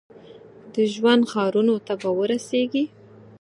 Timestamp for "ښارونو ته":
1.31-1.93